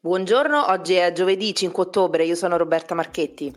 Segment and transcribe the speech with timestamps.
[0.00, 3.52] Buongiorno, oggi è giovedì 5 ottobre, io sono Roberta Marchetti.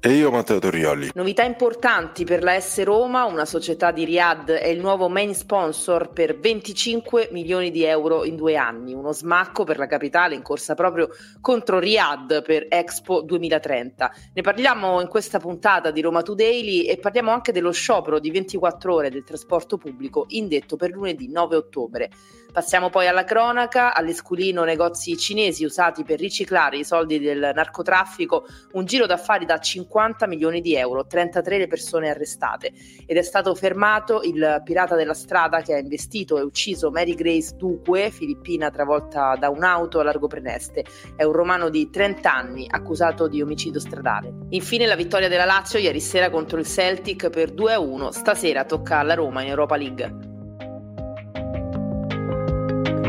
[0.00, 1.10] E io Matteo Torrioli.
[1.14, 6.10] Novità importanti per la S Roma, una società di Riyadh è il nuovo main sponsor
[6.10, 10.74] per 25 milioni di euro in due anni, uno smacco per la capitale in corsa
[10.74, 11.08] proprio
[11.40, 14.12] contro Riyadh per Expo 2030.
[14.34, 18.94] Ne parliamo in questa puntata di Roma Today e parliamo anche dello sciopero di 24
[18.94, 22.10] ore del trasporto pubblico indetto per lunedì 9 ottobre.
[22.52, 28.84] Passiamo poi alla cronaca, all'esculino negozi cinesi usati per riciclare i soldi del narcotraffico, un
[28.84, 29.77] giro d'affari da 50
[30.26, 32.72] milioni di euro, 33 le persone arrestate
[33.06, 37.56] ed è stato fermato il pirata della strada che ha investito e ucciso Mary Grace
[37.56, 40.84] Duque, filippina travolta da un'auto a Largo Preneste.
[41.16, 44.32] È un romano di 30 anni accusato di omicidio stradale.
[44.50, 49.14] Infine la vittoria della Lazio ieri sera contro il Celtic per 2-1, stasera tocca alla
[49.14, 50.36] Roma in Europa League.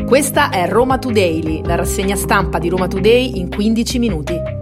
[0.06, 4.59] Questa è Roma Today, la rassegna stampa di Roma Today in 15 minuti.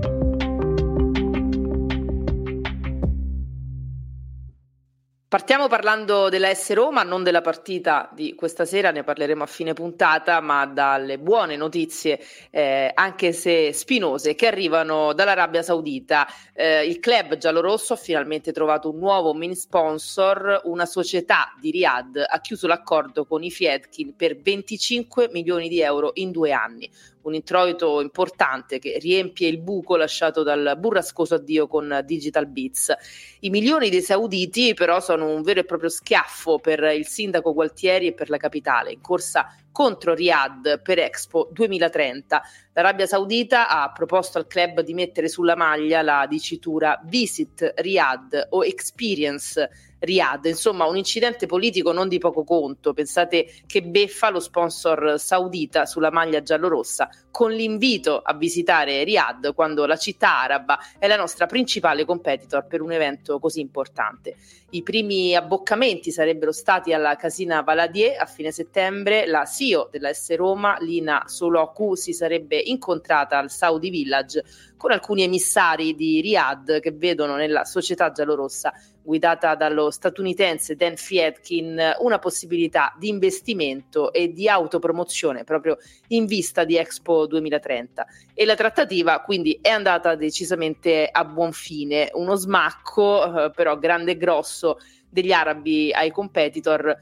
[5.31, 9.75] Partiamo parlando della S Roma, non della partita di questa sera, ne parleremo a fine
[9.75, 16.27] puntata, ma dalle buone notizie, eh, anche se spinose, che arrivano dall'Arabia Saudita.
[16.55, 22.25] Eh, il club giallorosso ha finalmente trovato un nuovo mini sponsor, una società di Riyadh
[22.27, 26.91] ha chiuso l'accordo con i Fiedkin per 25 milioni di euro in due anni
[27.29, 32.93] un introito importante che riempie il buco lasciato dal burrascoso addio con Digital Beats.
[33.41, 38.09] I milioni dei sauditi però sono un vero e proprio schiaffo per il sindaco Gualtieri
[38.09, 42.43] e per la capitale, in corsa contro Riyadh per Expo 2030.
[42.73, 48.65] L'Arabia Saudita ha proposto al club di mettere sulla maglia la dicitura Visit Riyadh o
[48.65, 49.71] Experience
[50.01, 55.87] Riyadh, insomma un incidente politico non di poco conto, pensate che beffa lo sponsor saudita
[55.87, 61.47] sulla maglia giallorossa con l'invito a visitare Riyadh quando la città araba è la nostra
[61.47, 64.37] principale competitor per un evento così importante.
[64.71, 70.35] I primi abboccamenti sarebbero stati alla Casina Valadier a fine settembre, la CEO della S
[70.37, 74.45] Roma, Lina Soloku, si sarebbe incontrata al Saudi Village
[74.77, 78.73] con alcuni emissari di Riyadh che vedono nella società giallorossa
[79.09, 86.65] guidata dallo statunitense Dan Fietkin una possibilità di investimento e di autopromozione proprio in vista
[86.65, 93.47] di Expo 2030 e la trattativa quindi è andata decisamente a buon fine, uno smacco
[93.47, 94.77] eh, però grande e grosso
[95.09, 96.95] degli arabi ai competitor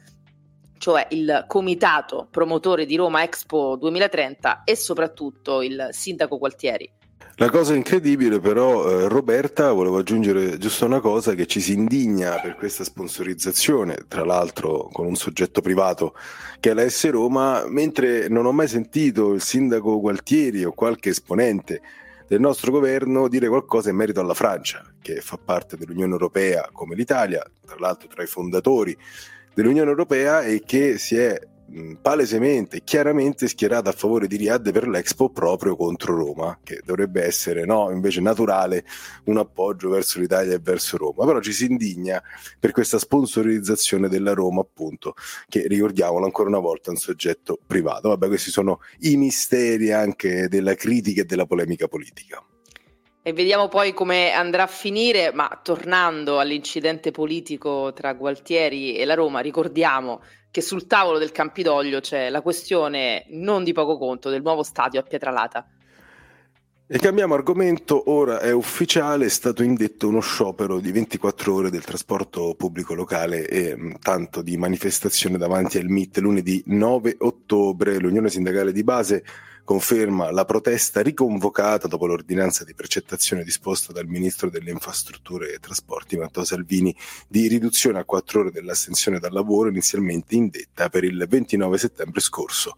[0.78, 6.95] cioè il comitato promotore di Roma Expo 2030 e soprattutto il sindaco Gualtieri.
[7.38, 12.40] La cosa incredibile però, eh, Roberta, volevo aggiungere giusto una cosa, che ci si indigna
[12.40, 16.14] per questa sponsorizzazione, tra l'altro con un soggetto privato
[16.60, 21.10] che è la S Roma, mentre non ho mai sentito il sindaco Gualtieri o qualche
[21.10, 21.82] esponente
[22.26, 26.94] del nostro governo dire qualcosa in merito alla Francia, che fa parte dell'Unione Europea come
[26.94, 28.96] l'Italia, tra l'altro tra i fondatori
[29.52, 31.38] dell'Unione Europea e che si è
[32.00, 37.64] palesemente, chiaramente schierata a favore di Riyadh per l'Expo proprio contro Roma, che dovrebbe essere
[37.64, 38.84] no, invece naturale
[39.24, 41.24] un appoggio verso l'Italia e verso Roma.
[41.24, 42.22] Però ci si indigna
[42.58, 45.14] per questa sponsorizzazione della Roma, appunto,
[45.48, 48.08] che ricordiamolo ancora una volta un soggetto privato.
[48.10, 52.44] Vabbè, questi sono i misteri anche della critica e della polemica politica.
[53.22, 59.14] E vediamo poi come andrà a finire, ma tornando all'incidente politico tra Gualtieri e la
[59.14, 60.22] Roma, ricordiamo
[60.56, 64.98] che sul tavolo del Campidoglio c'è la questione non di poco conto del nuovo stadio
[64.98, 65.66] a Pietralata.
[66.88, 71.82] E cambiamo argomento, ora è ufficiale, è stato indetto uno sciopero di 24 ore del
[71.82, 77.98] trasporto pubblico locale e mh, tanto di manifestazione davanti al MIT lunedì 9 ottobre.
[77.98, 79.24] L'Unione Sindacale di Base
[79.64, 86.16] conferma la protesta riconvocata dopo l'ordinanza di precettazione disposta dal Ministro delle Infrastrutture e Trasporti
[86.16, 91.78] Matteo Salvini di riduzione a quattro ore dell'astensione dal lavoro inizialmente indetta per il 29
[91.78, 92.76] settembre scorso.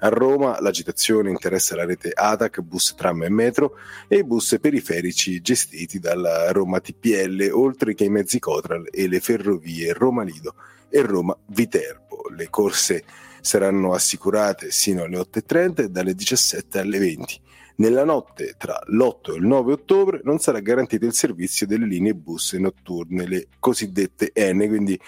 [0.00, 5.40] A Roma l'agitazione interessa la rete ATAC, bus, tram e metro e i bus periferici
[5.40, 10.54] gestiti dalla Roma TPL, oltre che i mezzi Cotral e le ferrovie Roma Lido
[10.88, 12.28] e Roma Viterbo.
[12.34, 13.02] Le corse
[13.40, 17.40] saranno assicurate sino alle 8.30 e dalle 17 alle 20.
[17.78, 22.14] Nella notte tra l'8 e il 9 ottobre non sarà garantito il servizio delle linee
[22.14, 25.00] bus notturne, le cosiddette N, quindi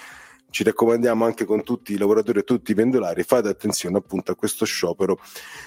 [0.50, 4.34] ci raccomandiamo anche con tutti i lavoratori e tutti i pendolari, fate attenzione appunto a
[4.34, 5.18] questo sciopero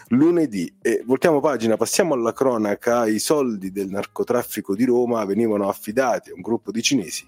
[0.09, 0.71] lunedì.
[0.81, 6.33] E voltiamo pagina, passiamo alla cronaca, i soldi del narcotraffico di Roma venivano affidati a
[6.35, 7.27] un gruppo di cinesi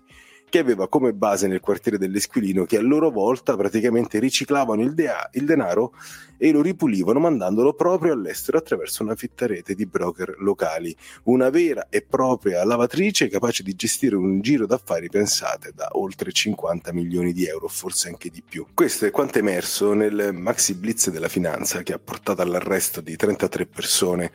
[0.56, 5.30] che aveva come base nel quartiere dell'Esquilino che a loro volta praticamente riciclavano il, dea-
[5.34, 5.92] il denaro
[6.38, 11.88] e lo ripulivano mandandolo proprio all'estero attraverso una fitta rete di broker locali, una vera
[11.90, 17.46] e propria lavatrice capace di gestire un giro d'affari pensate da oltre 50 milioni di
[17.46, 18.66] euro, forse anche di più.
[18.74, 23.66] Questo è quanto emerso nel maxi blitz della finanza che ha portato all'arresto di 33
[23.66, 24.32] persone,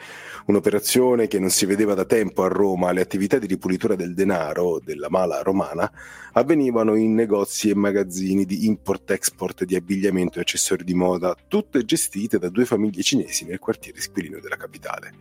[0.46, 4.80] un'operazione che non si vedeva da tempo a Roma, le attività di ripulitura del denaro
[4.82, 5.90] della mala romana
[6.32, 12.38] avvenivano in negozi e magazzini di import-export di abbigliamento e accessori di moda, tutte gestite
[12.38, 15.12] da due famiglie cinesi nel quartiere squilino della capitale.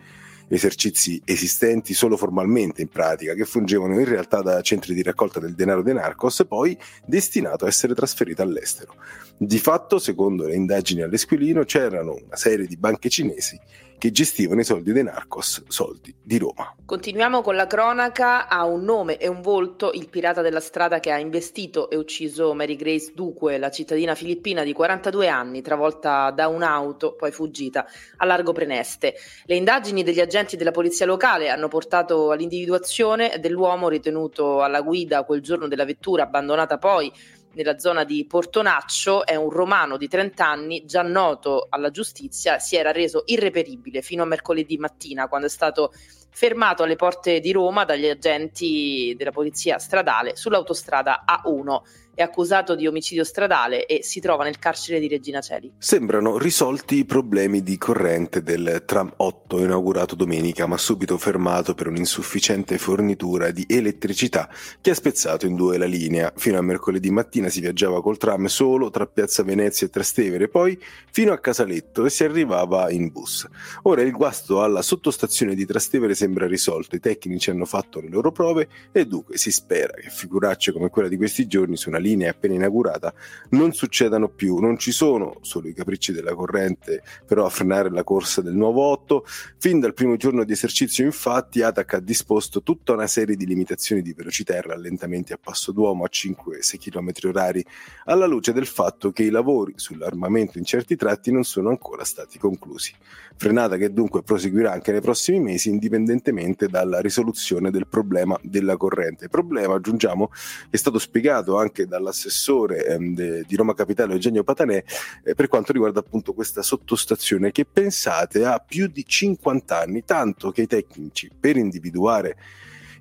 [0.51, 5.53] Esercizi esistenti solo formalmente in pratica, che fungevano in realtà da centri di raccolta del
[5.53, 6.75] denaro dei narcos, poi
[7.05, 8.95] destinato a essere trasferito all'estero.
[9.37, 13.59] Di fatto, secondo le indagini all'Esquilino, c'erano una serie di banche cinesi
[13.99, 16.73] che gestivano i soldi dei narcos, soldi di Roma.
[16.85, 21.11] Continuiamo con la cronaca, ha un nome e un volto il pirata della strada che
[21.11, 26.47] ha investito e ucciso Mary Grace Duque, la cittadina filippina di 42 anni, travolta da
[26.47, 27.85] un'auto, poi fuggita,
[28.17, 29.15] a largo Preneste.
[29.45, 35.41] Le indagini degli agenti della polizia locale hanno portato all'individuazione dell'uomo ritenuto alla guida quel
[35.41, 37.11] giorno della vettura, abbandonata poi
[37.53, 42.75] nella zona di Portonaccio, è un romano di 30 anni, già noto alla giustizia, si
[42.75, 45.91] era reso irreperibile fino a mercoledì mattina, quando è stato
[46.31, 51.81] fermato alle porte di Roma dagli agenti della polizia stradale sull'autostrada A1
[52.19, 55.71] è accusato di omicidio stradale e si trova nel carcere di Regina Celi.
[55.77, 61.87] Sembrano risolti i problemi di corrente del tram 8 inaugurato domenica, ma subito fermato per
[61.87, 64.49] un'insufficiente fornitura di elettricità
[64.81, 66.33] che ha spezzato in due la linea.
[66.35, 70.77] Fino a mercoledì mattina si viaggiava col tram solo tra Piazza Venezia e Trastevere, poi
[71.11, 73.47] fino a Casaletto e si arrivava in bus.
[73.83, 78.33] Ora il guasto alla sottostazione di Trastevere sembra risolto, i tecnici hanno fatto le loro
[78.33, 82.07] prove e dunque si spera che figuracce come quella di questi giorni su una linea
[82.09, 83.13] linea appena inaugurata
[83.49, 88.03] non succedano più, non ci sono solo i capricci della corrente però a frenare la
[88.03, 89.25] corsa del nuovo 8.
[89.57, 94.01] Fin dal primo giorno di esercizio infatti ATAC ha disposto tutta una serie di limitazioni
[94.01, 97.63] di velocità e rallentamenti a passo d'uomo a 5-6 km orari
[98.05, 102.37] alla luce del fatto che i lavori sull'armamento in certi tratti non sono ancora stati
[102.39, 102.93] conclusi.
[103.35, 109.29] Frenata che dunque proseguirà anche nei prossimi mesi indipendentemente dalla risoluzione del problema della corrente.
[109.29, 110.29] Problema, aggiungiamo,
[110.69, 114.83] è stato spiegato anche dall'assessore ehm, di Roma Capitale Eugenio Patanè
[115.25, 120.51] eh, per quanto riguarda appunto questa sottostazione che pensate ha più di 50 anni, tanto
[120.51, 122.37] che i tecnici per individuare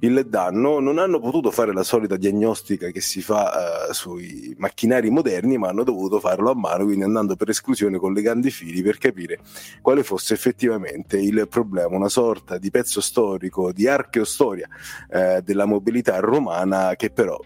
[0.00, 5.10] il danno non hanno potuto fare la solita diagnostica che si fa uh, sui macchinari
[5.10, 8.98] moderni, ma hanno dovuto farlo a mano, quindi andando per esclusione collegando i fili per
[8.98, 9.40] capire
[9.80, 14.68] quale fosse effettivamente il problema, una sorta di pezzo storico, di archeostoria
[15.10, 17.38] uh, della mobilità romana che però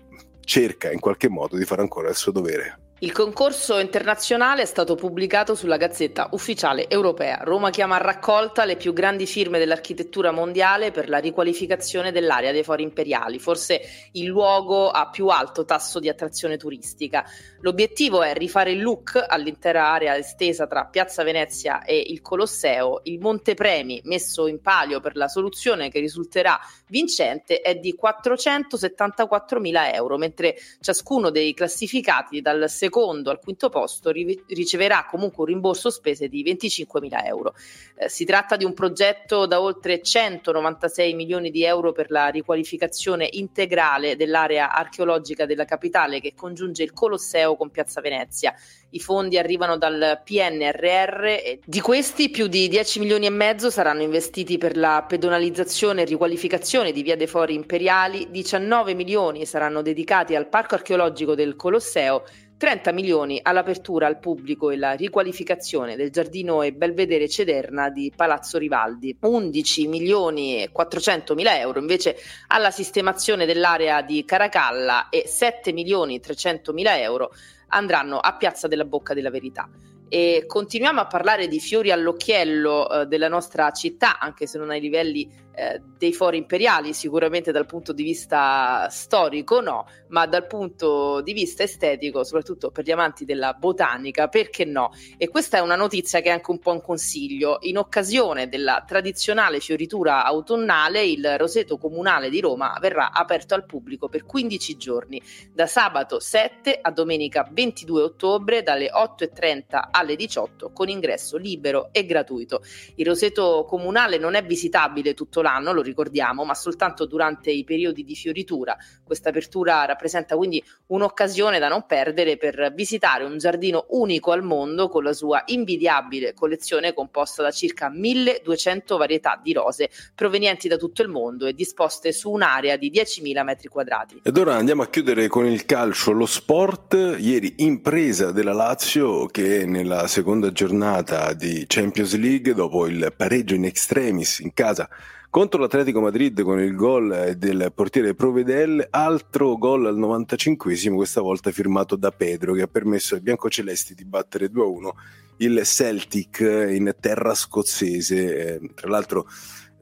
[0.44, 2.81] cerca in qualche modo di fare ancora il suo dovere.
[3.02, 7.40] Il concorso internazionale è stato pubblicato sulla Gazzetta Ufficiale Europea.
[7.42, 12.62] Roma chiama a raccolta le più grandi firme dell'architettura mondiale per la riqualificazione dell'area dei
[12.62, 13.80] fori imperiali, forse
[14.12, 17.24] il luogo a più alto tasso di attrazione turistica.
[17.62, 23.00] L'obiettivo è rifare il look all'intera area estesa tra Piazza Venezia e il Colosseo.
[23.02, 26.56] Il montepremi messo in palio per la soluzione che risulterà
[26.86, 33.70] vincente è di 474 mila euro, mentre ciascuno dei classificati dal secondo secondo al quinto
[33.70, 37.54] posto ri- riceverà comunque un rimborso spese di 25.000 euro.
[37.96, 43.26] Eh, si tratta di un progetto da oltre 196 milioni di euro per la riqualificazione
[43.32, 48.54] integrale dell'area archeologica della capitale che congiunge il Colosseo con Piazza Venezia.
[48.90, 54.02] I fondi arrivano dal PNRR e di questi più di 10 milioni e mezzo saranno
[54.02, 60.34] investiti per la pedonalizzazione e riqualificazione di Via dei Fori Imperiali, 19 milioni saranno dedicati
[60.34, 62.24] al Parco archeologico del Colosseo
[62.62, 68.56] 30 milioni all'apertura al pubblico e la riqualificazione del giardino e belvedere Cederna di Palazzo
[68.56, 72.16] Rivaldi, 11 milioni e 400 mila euro invece
[72.46, 77.32] alla sistemazione dell'area di Caracalla e 7 milioni e 300 mila euro
[77.66, 79.68] andranno a Piazza della Bocca della Verità
[80.12, 84.78] e continuiamo a parlare di fiori all'occhiello eh, della nostra città, anche se non ai
[84.78, 91.20] livelli eh, dei fori imperiali, sicuramente dal punto di vista storico no, ma dal punto
[91.22, 94.90] di vista estetico, soprattutto per gli amanti della botanica, perché no?
[95.16, 97.58] E questa è una notizia che è anche un po' un consiglio.
[97.62, 104.08] In occasione della tradizionale fioritura autunnale, il Roseto Comunale di Roma verrà aperto al pubblico
[104.08, 110.72] per 15 giorni, da sabato 7 a domenica 22 ottobre, dalle 8.30 alle alle 18
[110.72, 112.62] con ingresso libero e gratuito.
[112.96, 118.04] Il roseto comunale non è visitabile tutto l'anno, lo ricordiamo, ma soltanto durante i periodi
[118.04, 118.76] di fioritura.
[119.02, 124.88] Questa apertura rappresenta quindi un'occasione da non perdere per visitare un giardino unico al mondo
[124.88, 131.02] con la sua invidiabile collezione composta da circa 1200 varietà di rose provenienti da tutto
[131.02, 134.20] il mondo e disposte su un'area di 10.000 metri quadrati.
[134.22, 137.16] Ed ora andiamo a chiudere con il calcio, lo sport.
[137.18, 143.64] Ieri impresa della Lazio che nella seconda giornata di Champions League, dopo il pareggio in
[143.64, 144.88] extremis in casa
[145.32, 151.50] contro l'Atletico Madrid con il gol del portiere Provedel, altro gol al 95esimo, questa volta
[151.50, 154.90] firmato da Pedro, che ha permesso ai biancocelesti di battere 2-1
[155.38, 158.56] il Celtic in terra scozzese.
[158.56, 159.26] Eh, tra l'altro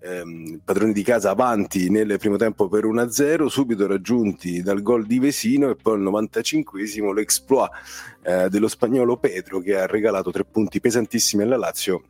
[0.01, 5.19] ehm, padroni di casa avanti nel primo tempo per 1-0, subito raggiunti dal gol di
[5.19, 7.71] Vesino e poi al 95esimo l'exploit
[8.23, 12.03] eh, dello spagnolo Pedro che ha regalato tre punti pesantissimi alla Lazio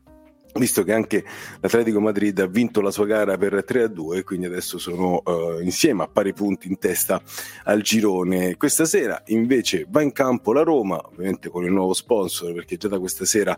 [0.54, 1.25] visto che anche
[1.61, 5.61] l'Atletico Madrid ha vinto la sua gara per 3 a 2 quindi adesso sono uh,
[5.61, 7.23] insieme a pari punti in testa
[7.64, 8.56] al girone.
[8.56, 12.88] Questa sera invece va in campo la Roma ovviamente con il nuovo sponsor perché già
[12.88, 13.56] da questa sera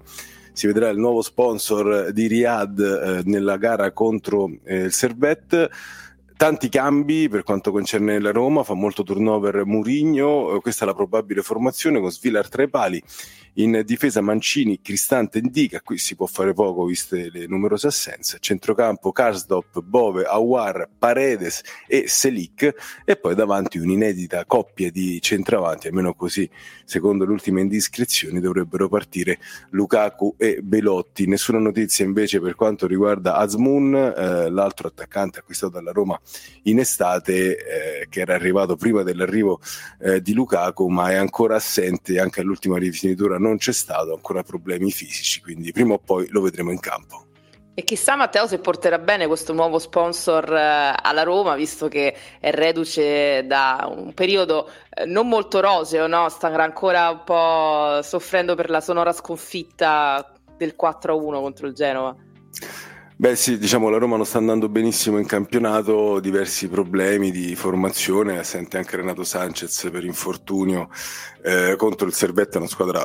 [0.53, 5.71] si vedrà il nuovo sponsor di Riyadh eh, nella gara contro eh, il Servette
[6.43, 11.41] tanti cambi per quanto concerne la Roma, fa molto turnover Murigno, questa è la probabile
[11.41, 13.01] formazione con Svilar tra i pali,
[13.57, 18.39] in difesa Mancini, Cristante Indica, qui si può fare poco viste le numerose assenze.
[18.41, 26.15] Centrocampo Karsdop, Bove, Awar, Paredes e Selic e poi davanti un'inedita coppia di centravanti, almeno
[26.15, 26.49] così
[26.85, 29.39] secondo le ultime indiscrezioni dovrebbero partire
[29.71, 31.27] Lukaku e Belotti.
[31.27, 36.19] Nessuna notizia invece per quanto riguarda Azmoun, eh, l'altro attaccante acquistato dalla Roma
[36.65, 39.61] in estate eh, che era arrivato prima dell'arrivo
[40.01, 44.91] eh, di Lukaku ma è ancora assente anche all'ultima rifinitura non c'è stato ancora problemi
[44.91, 47.27] fisici, quindi prima o poi lo vedremo in campo.
[47.75, 52.51] E chissà Matteo se porterà bene questo nuovo sponsor eh, alla Roma, visto che è
[52.51, 56.29] reduce da un periodo eh, non molto roseo, no?
[56.29, 62.15] sta ancora un po' soffrendo per la sonora sconfitta del 4-1 contro il Genova.
[63.23, 68.43] Beh sì, diciamo la Roma non sta andando benissimo in campionato, diversi problemi di formazione,
[68.43, 70.89] sente anche Renato Sanchez per infortunio
[71.45, 73.01] eh, contro il Servetta, una squadra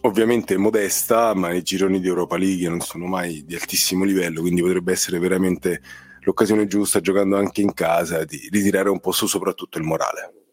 [0.00, 4.60] ovviamente modesta, ma i gironi di Europa League non sono mai di altissimo livello, quindi
[4.60, 5.80] potrebbe essere veramente
[6.22, 10.43] l'occasione giusta, giocando anche in casa, di ritirare un po' su soprattutto il morale.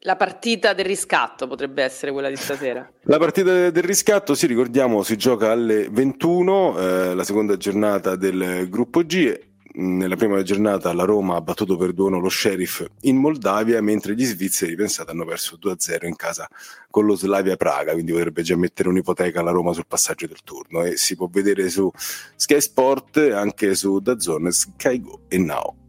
[0.00, 2.90] La partita del riscatto potrebbe essere quella di stasera.
[3.04, 8.68] La partita del riscatto, sì, ricordiamo, si gioca alle 21, eh, la seconda giornata del
[8.68, 13.80] gruppo G nella prima giornata la Roma ha battuto per 2-1 lo Sheriff in Moldavia,
[13.80, 16.48] mentre gli svizzeri, pensate, hanno perso 2-0 in casa
[16.90, 20.82] con lo Slavia Praga, quindi potrebbe già mettere un'ipoteca alla Roma sul passaggio del turno
[20.82, 21.90] e si può vedere su
[22.34, 25.79] Sky Sport, anche su DAZN, Sky Go e Now.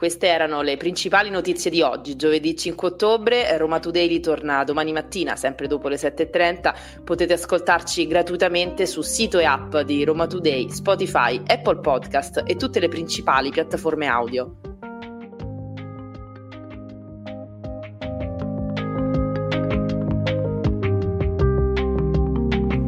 [0.00, 3.58] Queste erano le principali notizie di oggi, giovedì 5 ottobre.
[3.58, 7.02] Roma Today ritorna domani mattina, sempre dopo le 7.30.
[7.04, 12.80] Potete ascoltarci gratuitamente su sito e app di Roma Today, Spotify, Apple Podcast e tutte
[12.80, 14.54] le principali piattaforme audio.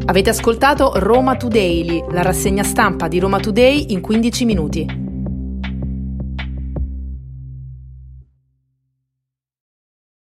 [0.06, 5.01] Avete ascoltato Roma Today, la rassegna stampa di Roma Today in 15 minuti.